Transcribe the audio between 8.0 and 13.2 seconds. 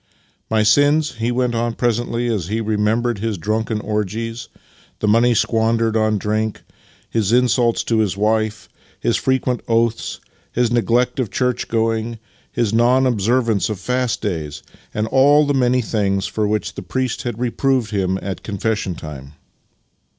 wife, his frequent oaths, his neglect of church going, his non